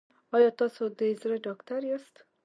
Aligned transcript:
ایا 0.35 0.51
تاسو 0.59 0.83
د 0.97 1.01
زړه 1.21 1.37
ډاکټر 1.45 1.81
یاست؟ 1.89 2.15